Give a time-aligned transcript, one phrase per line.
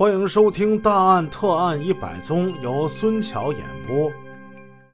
[0.00, 4.10] 欢迎收听《大案特案一百宗》，由孙桥演播。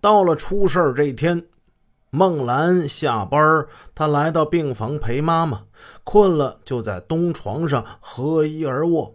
[0.01, 1.47] 到了出事这天，
[2.11, 3.65] 孟兰下班，
[3.95, 5.63] 她来到病房陪妈妈，
[6.03, 9.15] 困了就在东床上合衣而卧。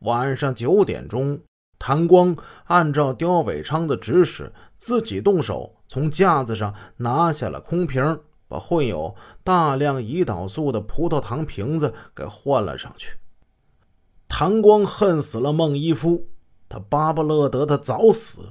[0.00, 1.40] 晚上九点钟，
[1.78, 2.36] 谭光
[2.66, 13.16] 按照刁伟昌的指使，自己动手从架子上拿下了空瓶，把混有大量胰岛素的葡萄糖瓶子给换了上去。
[14.28, 16.28] 唐光恨死了孟一夫，
[16.68, 18.50] 他巴不乐得他早死。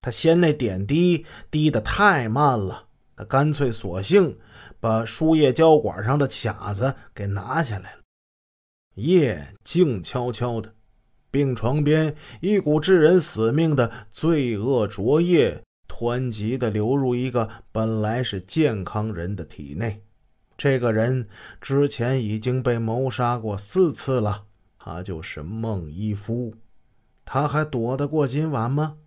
[0.00, 2.86] 他嫌那点滴滴得太慢了，
[3.16, 4.38] 他干脆索性
[4.80, 8.00] 把输液胶管上的卡子给拿下来了。
[8.96, 10.74] 夜静悄悄的，
[11.30, 20.02] 病床边一股致人死命的罪恶浊液湍急地流入一个本来是健康人的体内。
[20.56, 21.28] 这个人
[21.60, 24.44] 之前已经被谋杀过四次了。
[24.86, 26.52] 他就是孟一夫，
[27.24, 28.98] 他还躲得过今晚吗？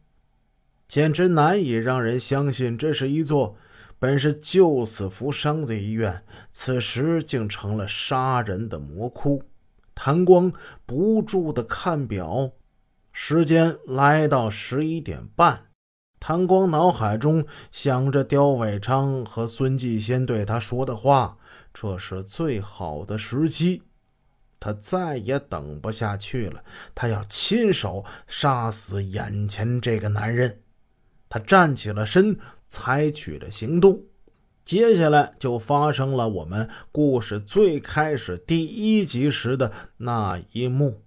[0.88, 3.56] 简直难以让人相信，这是一座
[4.00, 9.44] 本是救死扶伤的医院，此时竟成了杀人的魔窟。
[9.94, 10.52] 谭光
[10.84, 12.54] 不住的看表，
[13.12, 15.68] 时间来到十一点半。
[16.20, 21.38] 谭光脑海中想着刁伟昌和孙继先对他说的话，
[21.72, 23.84] 这是最好的时机。
[24.60, 26.64] 他再也等不下去了，
[26.96, 30.64] 他要亲手杀死眼前这个男人。
[31.30, 34.06] 他站起了身，采取了行动。
[34.64, 41.06] 接下来就发生了我们故事最开始第一集时的那一幕。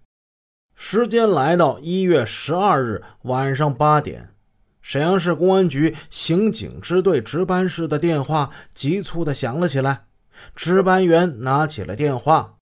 [0.74, 4.34] 时间来到一月十二日晚上八点，
[4.80, 10.06] 沈阳市公安局刑警支队值班室的电话急促的响了起来。
[10.56, 12.56] 值班员拿起了电话。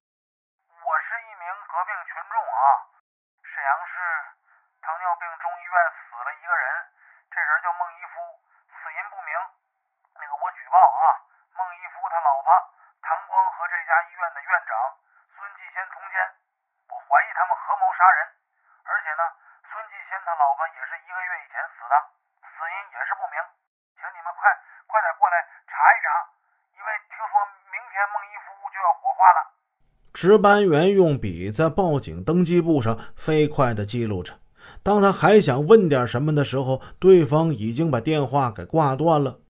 [17.98, 18.30] 杀人，
[18.86, 19.22] 而且呢，
[19.66, 21.94] 孙继先他老婆也是一个月以前死的，
[22.46, 23.42] 死因也是不明，
[23.98, 24.46] 请你们快
[24.86, 25.36] 快点过来
[25.66, 26.06] 查一查，
[26.72, 27.32] 因为听说
[27.68, 29.38] 明天孟一夫就要火化了。
[30.14, 34.34] 值班员用笔在报警登记簿上飞快地记录着，
[34.82, 39.40] 当他还想问点什么的时候，对方已经把电话给挂断了。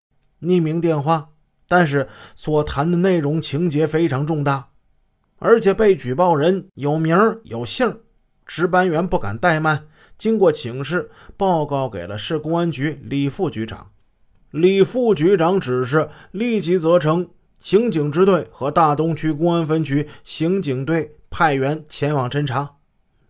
[0.40, 1.30] 匿名电话，
[1.68, 4.68] 但是所谈的内容情节非常重大，
[5.38, 8.02] 而且被举报人有名有姓。
[8.46, 13.90] 值班员不敢怠慢，经过请示，报告给了市公安局李副局长。
[14.50, 17.28] 李副局长指示立即责成
[17.58, 22.76] 刑警支队和大东区公安分局刑警队派员前往侦查。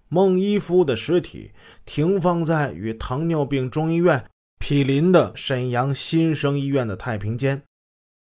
[0.09, 1.51] 孟一夫的尸体
[1.85, 4.25] 停放在与糖尿病中医院
[4.59, 7.63] 毗邻的沈阳新生医院的太平间。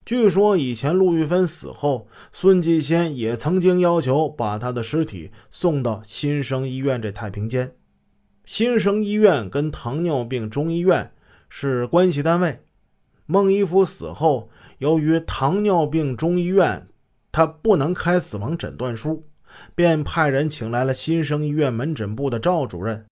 [0.05, 7.75] 据说以前陆玉芬死后，孙继先也曾经要求把他的尸体送到新生医院这太平间。
[8.45, 11.11] 新生医院跟糖尿病中医院
[11.49, 12.64] 是关系单位。
[13.25, 16.87] 孟一夫死后，由于糖尿病中医院
[17.31, 19.27] 他不能开死亡诊断书，
[19.73, 23.05] 便派人请来了新生医院门诊部的赵主任。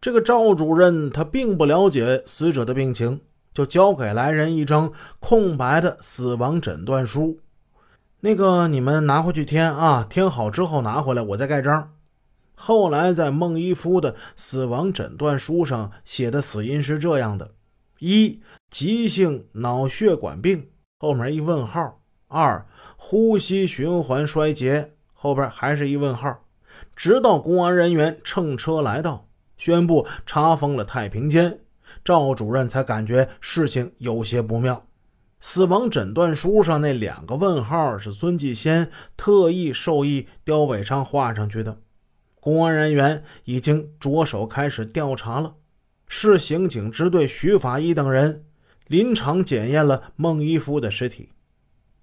[0.00, 3.20] 这个赵主任他并不了解死者的病情。
[3.52, 7.40] 就交给来人一张空白的死亡诊断书，
[8.20, 11.92] 那个你们拿回去填啊，填好之后拿回来，我再盖章。
[12.54, 17.50] 后来在孟一夫的死亡诊断书上写的死因是这样的：
[18.00, 18.40] 一、
[18.70, 20.68] 急性脑血管病，
[20.98, 22.66] 后面一问号；二、
[22.96, 26.44] 呼吸循环衰竭，后边还是一问号。
[26.96, 29.28] 直到公安人员乘车来到，
[29.58, 31.60] 宣布查封了太平间。
[32.02, 34.86] 赵主任才感觉事情有些不妙。
[35.40, 41.78] 死亡诊断书上那两个问号是孙继先特意授意刁伟昌画上去的。
[42.40, 45.56] 公安人员已经着手开始调查了。
[46.12, 48.44] 市刑警支队徐法医等人
[48.88, 51.30] 临场检验了孟一夫的尸体。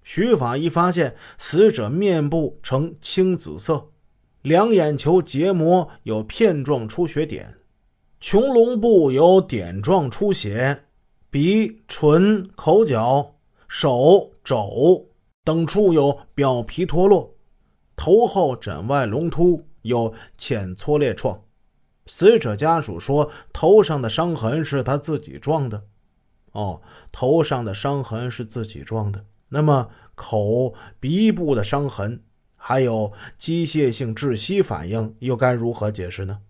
[0.02, 3.90] 徐法医发现死者面部呈青紫色，
[4.40, 7.58] 两眼球结膜有片状出血点。
[8.18, 10.86] 穹窿部有点状出血，
[11.28, 13.34] 鼻、唇、口角、
[13.68, 15.06] 手肘
[15.44, 17.36] 等处有表皮脱落，
[17.94, 21.38] 头后枕外隆突，有浅挫裂创。
[22.08, 25.84] 死者家属说，头上的伤痕是他自己撞的。
[26.50, 26.82] 哦，
[27.12, 29.24] 头上的伤痕是自己撞的。
[29.50, 32.24] 那么口、鼻部的伤痕
[32.56, 36.40] 还有机械性窒息反应，又该如何解释呢？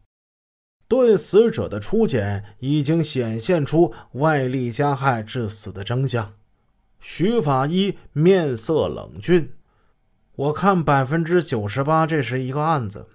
[0.86, 6.32] 对死者的初检已经显现出外力加害致死的真相。
[6.98, 9.52] 徐法医面色冷峻
[10.34, 13.06] ：“我看百分之九十八，这是一个案子，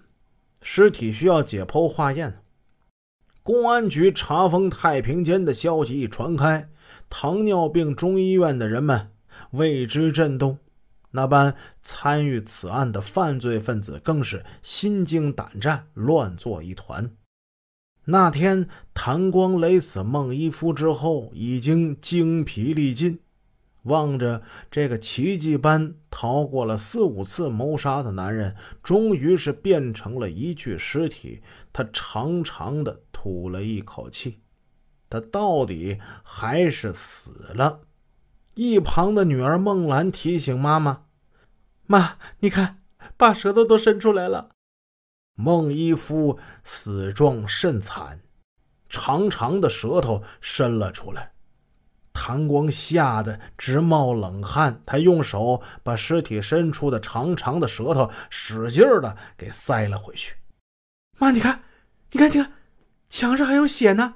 [0.64, 2.40] 尸体需要解剖化验。”
[3.44, 6.70] 公安局查封太平间的消息一传开，
[7.10, 9.12] 糖尿病中医院的人们
[9.52, 10.58] 为之震动。
[11.12, 17.12] 那般参与此案的犯罪分子更是心惊胆战，乱作一团。
[18.06, 23.20] 那天谭光勒死孟一夫之后，已经精疲力尽，
[23.84, 31.42] 望着这个奇迹般逃过了四五次谋杀的男人，终于是变成了一具尸体。
[31.72, 34.40] 他长长的吐了一口气，
[35.10, 37.82] 他到底还是死了。
[38.54, 41.06] 一旁的女儿孟兰提醒妈妈
[41.88, 42.84] ：“妈，你看，
[43.18, 44.50] 把舌头都伸出来了。”
[45.36, 48.22] 孟一夫死状甚惨，
[48.88, 51.33] 长长的舌头伸了出来。
[52.14, 60.36] 谭光吓得直冒冷汗，他用手把尸体伸出的长长的舌头使劲的给塞了回去。
[61.18, 61.64] 妈，你看，
[62.12, 62.54] 你看，你看，
[63.10, 64.14] 墙上还有血呢。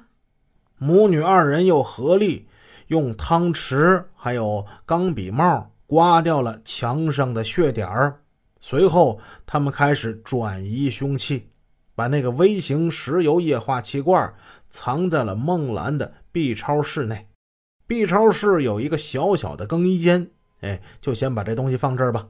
[0.77, 2.47] 母女二人又合力
[2.87, 8.21] 用汤匙还有钢笔帽刮掉了墙上的血点儿。
[8.59, 11.49] 随后，他们开始转移凶器，
[11.95, 14.33] 把那个微型石油液化气罐
[14.69, 17.27] 藏在了孟兰的 B 超室内。
[17.87, 20.29] B 超室有一个小小的更衣间，
[20.59, 22.27] 哎，就先把这东西放这儿吧。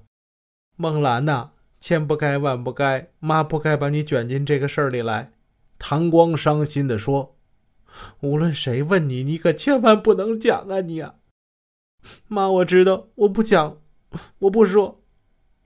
[0.77, 1.51] 孟兰呐。
[1.79, 5.31] 千不该万不该，妈不该把你卷进这个事儿里来。”
[5.77, 7.35] 唐光伤心地说
[8.21, 10.81] ，“无论谁问你，你可千万不能讲啊！
[10.81, 11.13] 你啊，
[12.27, 13.77] 妈，我知道，我不讲，
[14.39, 15.03] 我不说。”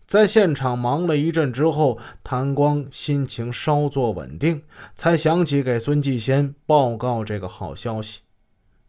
[0.05, 8.19] 在现场忙了一阵之后，谭光心情稍作稳定，才想起给孙继先报告这个好消息。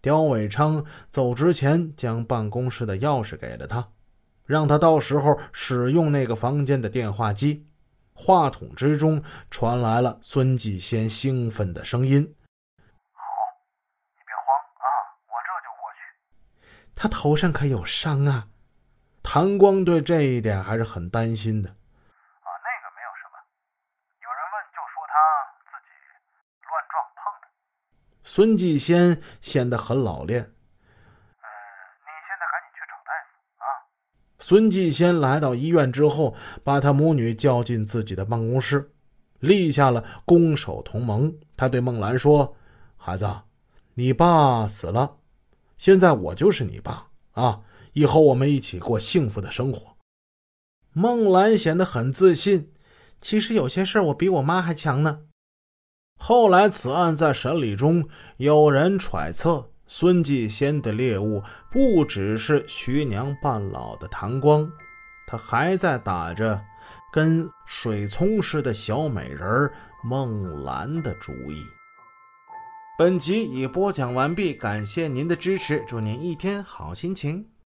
[0.03, 3.89] 刁伟昌走之前，将办公室的钥匙给了他。
[4.45, 7.69] 让他到时候使用那个房间的电话机。
[8.13, 12.21] 话筒之中传来了孙继先兴奋的声音
[13.15, 13.23] ：“好，
[14.13, 14.45] 你别慌
[14.77, 14.85] 啊，
[15.25, 16.01] 我这就过去。”
[16.95, 18.49] 他头上可有伤啊？
[19.23, 21.71] 谭光对这一点还是很担心的。
[21.71, 21.75] 啊，
[22.61, 23.39] 那个没有什么，
[24.21, 25.15] 有人问就说他
[25.71, 25.89] 自己
[26.69, 27.47] 乱撞碰的。
[28.35, 30.41] 孙继先显得很老练。
[30.41, 30.47] 你
[32.25, 33.67] 现在赶紧去找大夫啊
[34.39, 36.35] 孙继先来到医院之后，
[36.65, 38.91] 把他母女叫进自己的办公室，
[39.41, 41.39] 立下了攻守同盟。
[41.59, 42.57] 他对孟兰说
[42.97, 43.29] ：“孩子，
[43.97, 45.19] 你爸死了，
[45.77, 47.61] 现在我就是你爸啊！
[47.93, 49.99] 以后我们一起过幸福的生活。”
[50.95, 52.73] 孟兰显得很自信。
[53.21, 55.27] 其实有些事我比我妈还强呢。
[56.19, 59.69] 后来此案在审理中，有人揣测。
[59.89, 64.73] 孙继先的猎物不只是徐娘半老的谭光，
[65.27, 66.59] 他还在打着
[67.13, 69.71] 跟水葱似的小美人
[70.03, 71.67] 孟兰的主意。
[72.97, 77.52] 本集已播讲完毕，感谢您的支持，祝您一天好心情。